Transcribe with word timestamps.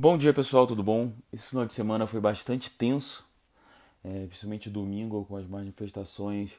Bom 0.00 0.16
dia 0.16 0.32
pessoal, 0.32 0.66
tudo 0.66 0.82
bom? 0.82 1.12
Esse 1.30 1.44
final 1.44 1.66
de 1.66 1.74
semana 1.74 2.06
foi 2.06 2.22
bastante 2.22 2.70
tenso, 2.70 3.22
é, 4.02 4.24
principalmente 4.28 4.70
domingo 4.70 5.26
com 5.26 5.36
as 5.36 5.46
manifestações 5.46 6.52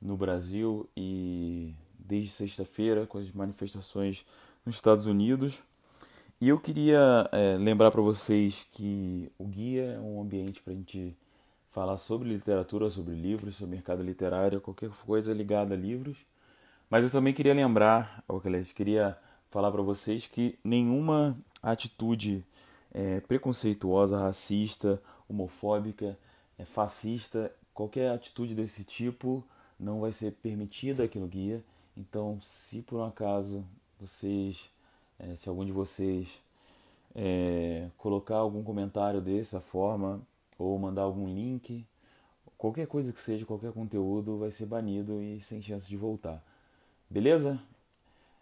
no 0.00 0.16
Brasil 0.16 0.88
e 0.96 1.74
desde 1.98 2.30
sexta-feira 2.30 3.06
com 3.06 3.18
as 3.18 3.30
manifestações 3.30 4.24
nos 4.64 4.76
Estados 4.76 5.06
Unidos. 5.06 5.62
E 6.40 6.48
eu 6.48 6.58
queria 6.58 7.28
é, 7.30 7.58
lembrar 7.58 7.90
para 7.90 8.00
vocês 8.00 8.66
que 8.72 9.30
o 9.36 9.44
guia 9.44 9.82
é 9.82 10.00
um 10.00 10.22
ambiente 10.22 10.62
para 10.62 10.72
a 10.72 10.76
gente 10.76 11.14
falar 11.70 11.98
sobre 11.98 12.30
literatura, 12.30 12.88
sobre 12.88 13.14
livros, 13.14 13.56
sobre 13.56 13.74
mercado 13.74 14.02
literário, 14.02 14.62
qualquer 14.62 14.88
coisa 15.04 15.34
ligada 15.34 15.74
a 15.74 15.76
livros. 15.76 16.16
Mas 16.88 17.04
eu 17.04 17.10
também 17.10 17.34
queria 17.34 17.52
lembrar, 17.52 18.24
ou 18.26 18.40
queria 18.74 19.18
falar 19.50 19.70
para 19.70 19.82
vocês 19.82 20.26
que 20.26 20.58
nenhuma 20.64 21.36
atitude 21.62 22.42
é, 22.92 23.20
preconceituosa, 23.20 24.18
racista, 24.18 25.00
homofóbica, 25.28 26.18
é, 26.58 26.64
fascista, 26.64 27.52
qualquer 27.74 28.10
atitude 28.10 28.54
desse 28.54 28.84
tipo 28.84 29.44
não 29.78 30.00
vai 30.00 30.12
ser 30.12 30.32
permitida 30.32 31.04
aqui 31.04 31.18
no 31.18 31.26
guia. 31.26 31.62
Então, 31.96 32.40
se 32.42 32.82
por 32.82 32.98
um 32.98 33.04
acaso 33.04 33.64
vocês, 34.00 34.70
é, 35.18 35.36
se 35.36 35.48
algum 35.48 35.64
de 35.64 35.72
vocês 35.72 36.40
é, 37.14 37.88
colocar 37.96 38.36
algum 38.36 38.62
comentário 38.62 39.20
dessa 39.20 39.60
forma 39.60 40.20
ou 40.58 40.78
mandar 40.78 41.02
algum 41.02 41.26
link, 41.28 41.86
qualquer 42.56 42.86
coisa 42.86 43.12
que 43.12 43.20
seja, 43.20 43.46
qualquer 43.46 43.72
conteúdo 43.72 44.38
vai 44.38 44.50
ser 44.50 44.66
banido 44.66 45.22
e 45.22 45.40
sem 45.40 45.62
chance 45.62 45.88
de 45.88 45.96
voltar. 45.96 46.42
Beleza? 47.08 47.60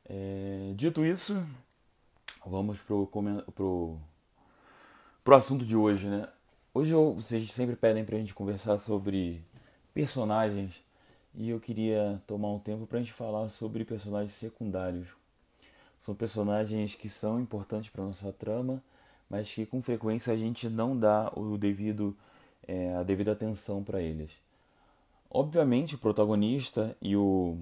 É, 0.09 0.73
dito 0.77 1.05
isso, 1.05 1.35
vamos 2.45 2.79
pro, 2.79 3.07
pro 3.55 3.99
pro 5.27 5.35
assunto 5.35 5.67
de 5.67 5.75
hoje, 5.75 6.07
né? 6.07 6.29
Hoje 6.73 6.93
eu, 6.93 7.13
vocês 7.15 7.51
sempre 7.51 7.75
pedem 7.75 8.05
pra 8.05 8.17
gente 8.17 8.33
conversar 8.33 8.79
sobre 8.79 9.43
personagens 9.93 10.73
e 11.35 11.51
eu 11.51 11.59
queria 11.59 12.23
tomar 12.29 12.53
um 12.53 12.61
tempo 12.61 12.87
pra 12.87 13.01
gente 13.01 13.13
falar 13.13 13.49
sobre 13.49 13.85
personagens 13.85 14.31
secundários. 14.31 15.09
São 15.99 16.15
personagens 16.15 16.95
que 16.95 17.09
são 17.09 17.41
importantes 17.41 17.91
para 17.91 18.05
nossa 18.05 18.33
trama, 18.33 18.81
mas 19.29 19.53
que 19.53 19.67
com 19.67 19.83
frequência 19.83 20.33
a 20.33 20.37
gente 20.37 20.69
não 20.69 20.97
dá 20.97 21.33
o 21.35 21.59
devido 21.59 22.17
é, 22.65 22.95
a 22.95 23.03
devida 23.03 23.33
atenção 23.33 23.83
para 23.83 24.01
eles. 24.01 24.31
Obviamente 25.29 25.97
o 25.97 25.99
protagonista 25.99 26.97
e 27.03 27.17
o 27.17 27.59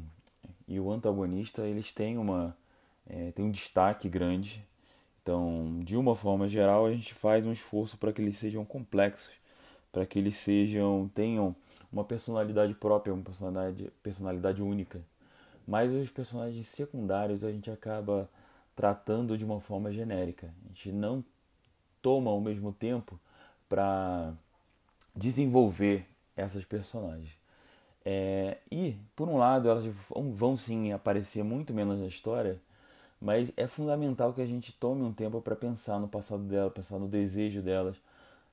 e 0.69 0.79
o 0.79 0.93
antagonista 0.93 1.63
eles 1.63 1.93
têm 1.93 2.19
uma 2.19 2.55
é, 3.07 3.33
têm 3.33 3.43
um 3.43 3.51
destaque 3.51 4.07
grande 4.07 4.63
então, 5.25 5.81
de 5.83 5.97
uma 5.97 6.15
forma 6.15 6.47
geral, 6.47 6.85
a 6.85 6.93
gente 6.93 7.15
faz 7.15 7.47
um 7.47 7.53
esforço 7.53 7.97
para 7.97 8.13
que 8.13 8.21
eles 8.21 8.37
sejam 8.37 8.63
complexos, 8.63 9.33
para 9.91 10.05
que 10.05 10.19
eles 10.19 10.37
sejam 10.37 11.11
tenham 11.15 11.57
uma 11.91 12.05
personalidade 12.05 12.75
própria, 12.75 13.15
uma 13.15 13.23
personalidade, 13.23 13.91
personalidade 14.03 14.63
única. 14.63 15.01
Mas 15.67 15.91
os 15.95 16.11
personagens 16.11 16.69
secundários 16.69 17.43
a 17.43 17.51
gente 17.51 17.71
acaba 17.71 18.29
tratando 18.77 19.39
de 19.39 19.47
uma 19.47 19.63
forma 19.63 19.91
genérica. 19.91 20.53
A 20.67 20.69
gente 20.69 20.93
não 20.93 21.25
toma 22.03 22.31
ao 22.31 22.39
mesmo 22.39 22.71
tempo 22.71 23.19
para 23.67 24.35
desenvolver 25.17 26.07
essas 26.37 26.67
personagens. 26.67 27.33
É, 28.05 28.59
e, 28.71 28.95
por 29.17 29.27
um 29.27 29.39
lado, 29.39 29.71
elas 29.71 29.87
vão, 29.87 30.35
vão 30.35 30.57
sim 30.59 30.93
aparecer 30.93 31.43
muito 31.43 31.73
menos 31.73 31.99
na 31.99 32.07
história, 32.07 32.61
mas 33.25 33.51
é 33.57 33.67
fundamental 33.67 34.35
que 34.35 34.43
a 34.43 34.47
gente 34.47 34.71
tome 34.75 35.03
um 35.03 35.11
tempo 35.11 35.41
para 35.41 35.57
pensar 35.57 35.99
no 35.99 36.07
passado 36.07 36.43
dela, 36.43 36.71
pensar 36.71 36.99
no 36.99 37.09
desejo 37.09 37.63
delas, 37.63 37.97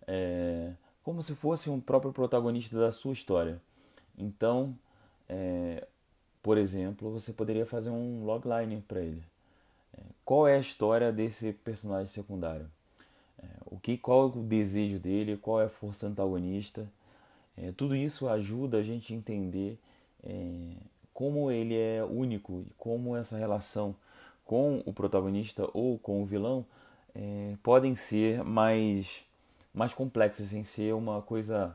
é, 0.07 0.71
como 1.03 1.21
se 1.21 1.35
fosse 1.35 1.69
um 1.69 1.77
próprio 1.77 2.13
protagonista 2.13 2.79
da 2.79 2.89
sua 2.89 3.11
história. 3.11 3.61
Então, 4.17 4.73
é, 5.27 5.85
por 6.41 6.57
exemplo, 6.57 7.11
você 7.11 7.33
poderia 7.33 7.65
fazer 7.65 7.89
um 7.89 8.23
logline 8.23 8.81
para 8.87 9.01
ele. 9.01 9.21
É, 9.93 9.99
qual 10.23 10.47
é 10.47 10.55
a 10.55 10.59
história 10.59 11.11
desse 11.11 11.51
personagem 11.51 12.07
secundário? 12.07 12.71
É, 13.43 13.47
o 13.65 13.77
que, 13.77 13.97
qual 13.97 14.23
é 14.23 14.37
o 14.37 14.41
desejo 14.41 14.99
dele? 14.99 15.35
Qual 15.35 15.59
é 15.59 15.65
a 15.65 15.69
força 15.69 16.07
antagonista? 16.07 16.87
É, 17.57 17.73
tudo 17.73 17.93
isso 17.93 18.29
ajuda 18.29 18.77
a 18.77 18.83
gente 18.83 19.13
a 19.13 19.17
entender 19.17 19.77
como 21.13 21.51
ele 21.51 21.75
é 21.75 22.01
único 22.05 22.63
e 22.65 22.71
como 22.77 23.17
essa 23.17 23.37
relação 23.37 23.95
com 24.51 24.83
o 24.85 24.91
protagonista 24.91 25.65
ou 25.73 25.97
com 25.97 26.21
o 26.21 26.25
vilão 26.25 26.65
é, 27.15 27.55
podem 27.63 27.95
ser 27.95 28.43
mais, 28.43 29.23
mais 29.73 29.93
complexas, 29.93 30.49
sem 30.49 30.61
ser 30.61 30.93
uma 30.93 31.21
coisa 31.21 31.73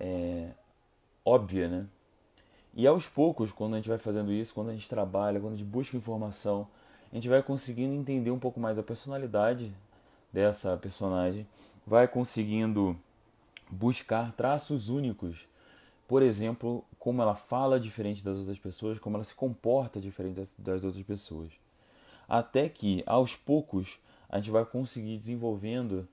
é, 0.00 0.48
óbvia, 1.22 1.68
né? 1.68 1.86
E 2.72 2.86
aos 2.86 3.06
poucos, 3.06 3.52
quando 3.52 3.74
a 3.74 3.76
gente 3.76 3.90
vai 3.90 3.98
fazendo 3.98 4.32
isso, 4.32 4.54
quando 4.54 4.70
a 4.70 4.72
gente 4.72 4.88
trabalha, 4.88 5.38
quando 5.38 5.52
a 5.52 5.56
gente 5.58 5.68
busca 5.68 5.94
informação, 5.94 6.66
a 7.12 7.14
gente 7.16 7.28
vai 7.28 7.42
conseguindo 7.42 7.92
entender 7.92 8.30
um 8.30 8.38
pouco 8.38 8.58
mais 8.58 8.78
a 8.78 8.82
personalidade 8.82 9.70
dessa 10.32 10.74
personagem, 10.78 11.46
vai 11.86 12.08
conseguindo 12.08 12.96
buscar 13.70 14.32
traços 14.32 14.88
únicos. 14.88 15.46
Por 16.08 16.22
exemplo, 16.22 16.82
como 16.98 17.20
ela 17.20 17.34
fala 17.34 17.78
diferente 17.78 18.24
das 18.24 18.38
outras 18.38 18.58
pessoas, 18.58 18.98
como 18.98 19.18
ela 19.18 19.24
se 19.24 19.34
comporta 19.34 20.00
diferente 20.00 20.36
das, 20.36 20.48
das 20.56 20.82
outras 20.82 21.04
pessoas 21.04 21.65
até 22.28 22.68
que 22.68 23.02
aos 23.06 23.34
poucos 23.36 23.98
a 24.28 24.38
gente 24.38 24.50
vai 24.50 24.64
conseguir 24.64 25.18
desenvolvendo, 25.18 26.08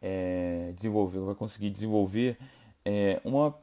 é, 0.00 0.72
desenvolver, 0.76 1.20
vai 1.20 1.34
conseguir 1.34 1.70
desenvolver 1.70 2.38
é, 2.84 3.20
uma 3.24 3.54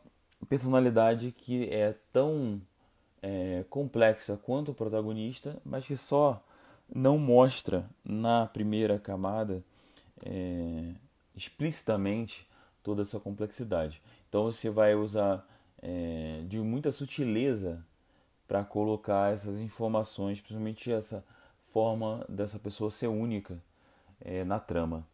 personalidade 0.50 1.32
que 1.32 1.70
é 1.70 1.96
tão 2.12 2.60
é, 3.22 3.64
complexa 3.70 4.38
quanto 4.38 4.72
o 4.72 4.76
protagonista, 4.76 5.58
mas 5.64 5.86
que 5.86 5.96
só 5.96 6.44
não 6.94 7.18
mostra 7.18 7.90
na 8.04 8.48
primeira 8.48 9.00
camada 9.00 9.64
é, 10.26 10.94
explicitamente 11.36 12.48
toda 12.84 13.04
essa 13.04 13.20
complexidade. 13.20 14.02
Então 14.28 14.44
você 14.44 14.70
vai 14.70 14.96
usar 14.96 15.48
é, 15.82 16.44
de 16.48 16.60
muita 16.60 16.92
sutileza 16.92 17.84
para 18.48 18.64
colocar 18.64 19.34
essas 19.34 19.60
informações, 19.60 20.42
principalmente 20.42 20.92
essa 20.92 21.24
forma 21.72 22.26
dessa 22.28 22.60
pessoa 22.60 22.92
ser 22.92 23.08
única 23.08 23.58
é, 24.20 24.44
na 24.44 24.60
trama. 24.60 25.08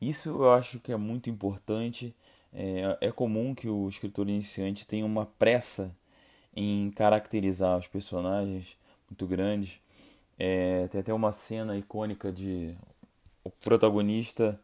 Isso 0.00 0.30
eu 0.30 0.52
acho 0.52 0.80
que 0.80 0.92
é 0.92 0.96
muito 0.96 1.28
importante. 1.28 2.14
É, 2.52 2.96
é 3.00 3.12
comum 3.12 3.54
que 3.54 3.68
o 3.68 3.88
escritor 3.88 4.28
iniciante 4.28 4.86
tenha 4.86 5.04
uma 5.04 5.26
pressa 5.26 5.94
em 6.54 6.90
caracterizar 6.90 7.78
os 7.78 7.86
personagens 7.86 8.76
muito 9.08 9.26
grandes. 9.26 9.80
É, 10.38 10.88
tem 10.88 11.00
até 11.00 11.12
uma 11.12 11.32
cena 11.32 11.76
icônica 11.76 12.32
de 12.32 12.74
o 13.44 13.50
protagonista 13.50 14.58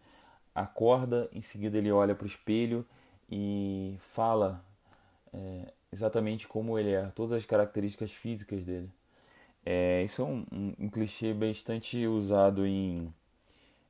acorda, 0.54 1.28
em 1.32 1.40
seguida 1.40 1.76
ele 1.78 1.90
olha 1.90 2.14
para 2.14 2.24
o 2.24 2.28
espelho 2.28 2.86
e 3.30 3.96
fala 4.00 4.64
é, 5.32 5.72
exatamente 5.92 6.46
como 6.46 6.78
ele 6.78 6.92
é, 6.92 7.06
todas 7.14 7.32
as 7.32 7.44
características 7.44 8.12
físicas 8.12 8.62
dele. 8.62 8.90
É, 9.64 10.02
isso 10.04 10.22
é 10.22 10.24
um, 10.24 10.44
um, 10.52 10.74
um, 10.80 10.88
clichê 10.88 11.32
bastante 11.32 12.06
usado 12.06 12.66
em 12.66 13.12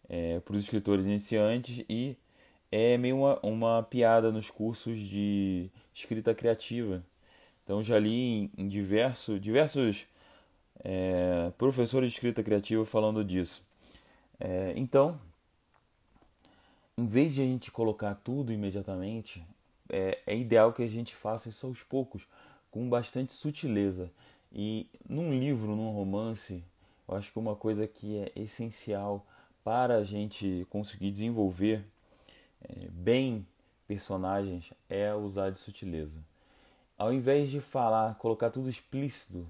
é, 0.09 0.39
para 0.41 0.55
os 0.55 0.63
escritores 0.63 1.05
iniciantes 1.05 1.85
e 1.89 2.17
é 2.71 2.97
meio 2.97 3.17
uma, 3.17 3.41
uma 3.43 3.83
piada 3.83 4.31
nos 4.31 4.51
cursos 4.51 5.01
de 5.01 5.69
escrita 5.95 6.35
criativa. 6.35 7.05
Então 7.65 7.83
já 7.83 7.99
li 7.99 8.13
em, 8.13 8.51
em 8.57 8.69
diverso, 8.69 9.41
diversos 9.41 10.07
é, 10.85 11.51
professores 11.59 12.11
de 12.11 12.17
escrita 12.17 12.43
criativa 12.43 12.85
falando 12.85 13.25
disso. 13.25 13.63
É, 14.39 14.73
então, 14.77 15.19
em 16.97 17.07
vez 17.07 17.35
de 17.35 17.43
a 17.43 17.45
gente 17.45 17.71
colocar 17.71 18.15
tudo 18.17 18.53
imediatamente, 18.53 19.45
é, 19.89 20.19
é 20.27 20.37
ideal 20.37 20.73
que 20.73 20.83
a 20.83 20.89
gente 20.89 21.15
faça 21.15 21.49
isso 21.49 21.67
aos 21.67 21.83
poucos, 21.83 22.27
com 22.71 22.89
bastante 22.89 23.33
sutileza. 23.33 24.11
E 24.55 24.89
num 25.09 25.37
livro, 25.37 25.75
num 25.75 25.91
romance, 25.91 26.63
eu 27.09 27.17
acho 27.17 27.33
que 27.33 27.39
uma 27.41 27.57
coisa 27.57 27.89
que 27.89 28.19
é 28.19 28.31
essencial 28.37 29.27
para 29.65 29.97
a 29.97 30.05
gente 30.05 30.65
conseguir 30.71 31.11
desenvolver 31.11 31.85
é, 32.63 32.87
bem 32.89 33.45
personagens 33.89 34.73
é 34.89 35.13
usar 35.13 35.51
de 35.51 35.59
sutileza. 35.59 36.17
Ao 36.97 37.13
invés 37.13 37.51
de 37.51 37.61
falar, 37.61 38.15
colocar 38.15 38.51
tudo 38.51 38.71
explícito, 38.71 39.45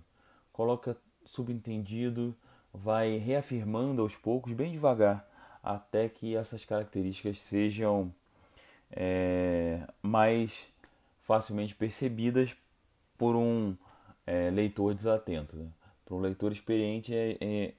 coloca 0.51 0.97
subentendido, 1.27 2.35
vai 2.73 3.19
reafirmando 3.19 4.01
aos 4.01 4.17
poucos, 4.17 4.55
bem 4.55 4.73
devagar, 4.73 5.29
até 5.63 6.09
que 6.09 6.35
essas 6.35 6.65
características 6.65 7.39
sejam 7.41 8.11
é, 8.91 9.87
mais 10.03 10.69
facilmente 11.23 11.75
percebidas 11.75 12.57
por 13.19 13.37
um 13.37 13.77
é, 14.27 14.51
leitor 14.51 14.95
desatento. 14.95 15.57
Né? 15.57 15.67
Para 16.05 16.15
um 16.15 16.21
leitor 16.21 16.53
experiente 16.53 17.15
é, 17.15 17.37
é, 17.41 17.75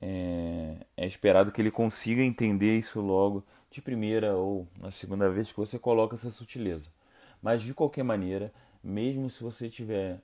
é, 0.00 0.76
é 0.96 1.06
esperado 1.06 1.52
que 1.52 1.60
ele 1.60 1.70
consiga 1.70 2.22
entender 2.22 2.78
isso 2.78 3.00
logo 3.00 3.44
de 3.70 3.80
primeira 3.80 4.36
ou 4.36 4.66
na 4.78 4.90
segunda 4.90 5.30
vez 5.30 5.50
que 5.50 5.56
você 5.56 5.78
coloca 5.78 6.14
essa 6.14 6.30
sutileza. 6.30 6.90
Mas 7.40 7.62
de 7.62 7.74
qualquer 7.74 8.04
maneira, 8.04 8.52
mesmo 8.82 9.30
se 9.30 9.42
você 9.42 9.66
estiver 9.66 10.20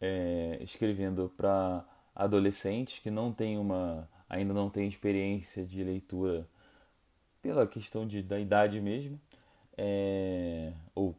é, 0.00 0.58
escrevendo 0.60 1.32
para 1.36 1.84
adolescentes 2.14 2.98
que 2.98 3.10
não 3.10 3.32
tem 3.32 3.58
uma, 3.58 4.08
ainda 4.28 4.52
não 4.52 4.68
tem 4.68 4.86
experiência 4.86 5.64
de 5.64 5.82
leitura 5.82 6.46
pela 7.42 7.66
questão 7.66 8.06
de, 8.06 8.22
da 8.22 8.38
idade 8.38 8.80
mesmo, 8.80 9.18
é, 9.76 10.72
ou 10.94 11.16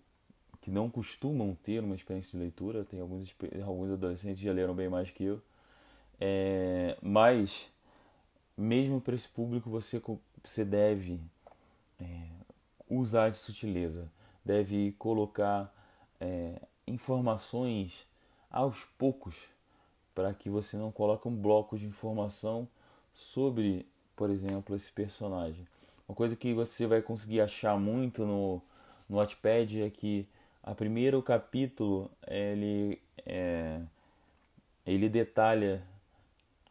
que 0.62 0.70
não 0.70 0.90
costumam 0.90 1.58
ter 1.64 1.84
uma 1.84 1.96
experiência 1.96 2.38
de 2.38 2.44
leitura, 2.44 2.86
tem 2.86 3.02
alguns, 3.02 3.36
alguns 3.66 3.92
adolescentes 3.92 4.42
já 4.42 4.54
leram 4.54 4.76
bem 4.76 4.88
mais 4.88 5.10
que 5.10 5.24
eu, 5.24 5.42
é, 6.20 6.96
mas 7.02 7.72
mesmo 8.56 9.02
para 9.02 9.16
esse 9.16 9.28
público 9.28 9.70
você, 9.70 10.00
você 10.44 10.64
deve 10.64 11.20
é, 12.00 12.28
usar 12.88 13.32
de 13.32 13.38
sutileza, 13.38 14.08
deve 14.46 14.92
colocar 15.00 15.74
é, 16.20 16.62
informações 16.86 18.06
aos 18.50 18.84
poucos 18.98 19.36
para 20.14 20.34
que 20.34 20.50
você 20.50 20.78
não 20.78 20.92
coloque 20.92 21.28
um 21.28 21.36
bloco 21.36 21.78
de 21.78 21.88
informação 21.88 22.68
sobre, 23.14 23.88
por 24.16 24.30
exemplo, 24.30 24.76
esse 24.76 24.92
personagem. 24.92 25.66
Uma 26.08 26.16
coisa 26.16 26.36
que 26.36 26.54
você 26.54 26.86
vai 26.86 27.02
conseguir 27.02 27.42
achar 27.42 27.80
muito 27.80 28.26
no, 28.26 28.62
no 29.10 29.18
Wattpad 29.18 29.82
é 29.82 29.90
que 29.90 30.28
a 30.64 30.76
primeiro 30.76 31.22
capítulo 31.22 32.10
ele, 32.28 33.02
é, 33.26 33.82
ele 34.86 35.10
detalha 35.10 35.84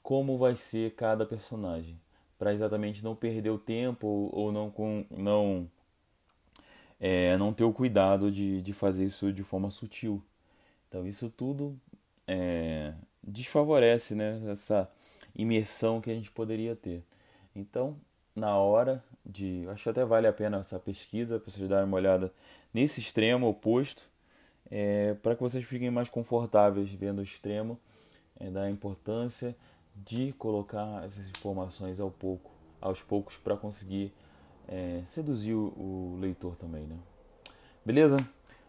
como 0.03 0.39
vai 0.39 0.57
ser 0.57 0.95
cada 0.95 1.27
personagem, 1.27 2.01
para 2.39 2.53
exatamente 2.53 3.05
não 3.05 3.15
perder 3.15 3.51
o 3.51 3.59
tempo 3.59 4.31
ou 4.33 4.51
não 4.51 4.71
com 4.71 5.05
não 5.11 5.71
é, 6.99 7.37
não 7.37 7.53
ter 7.53 7.65
o 7.65 7.73
cuidado 7.73 8.31
de, 8.31 8.61
de 8.63 8.73
fazer 8.73 9.05
isso 9.07 9.33
de 9.33 9.43
forma 9.43 9.71
sutil. 9.71 10.23
Então 10.89 11.07
isso 11.07 11.31
tudo 11.31 11.79
é, 12.27 12.95
desfavorece 13.23 14.15
né, 14.15 14.41
essa 14.51 14.91
imersão 15.35 16.01
que 16.01 16.11
a 16.11 16.15
gente 16.15 16.31
poderia 16.31 16.77
ter. 16.77 17.03
Então, 17.55 17.97
na 18.35 18.57
hora 18.57 19.03
de. 19.25 19.67
Acho 19.69 19.85
que 19.85 19.89
até 19.91 20.05
vale 20.05 20.27
a 20.27 20.33
pena 20.33 20.59
essa 20.59 20.79
pesquisa 20.79 21.39
para 21.39 21.51
vocês 21.51 21.69
darem 21.69 21.87
uma 21.87 21.97
olhada 21.97 22.33
nesse 22.73 23.01
extremo 23.01 23.49
oposto, 23.49 24.09
é, 24.71 25.15
para 25.15 25.35
que 25.35 25.43
vocês 25.43 25.65
fiquem 25.65 25.91
mais 25.91 26.09
confortáveis 26.09 26.91
vendo 26.91 27.19
o 27.19 27.23
extremo 27.23 27.79
é, 28.39 28.51
da 28.51 28.71
importância 28.71 29.55
de 29.95 30.33
colocar 30.33 31.05
essas 31.05 31.29
informações 31.29 32.01
ao 32.01 32.11
pouco, 32.11 32.51
aos 32.81 33.03
poucos 33.03 33.37
para 33.37 33.57
conseguir 33.57 34.13
é, 34.69 35.03
seduzir 35.07 35.55
o, 35.55 35.67
o, 35.77 36.19
leitor 36.21 36.57
também, 36.57 36.85
né? 36.85 36.97
Beleza? 37.85 38.17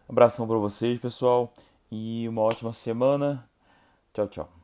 Abração 0.08 0.46
para 0.46 0.58
vocês, 0.58 0.98
pessoal, 0.98 1.52
e 1.90 2.26
uma 2.28 2.42
ótima 2.42 2.72
semana. 2.72 3.48
Tchau, 4.12 4.28
tchau. 4.28 4.61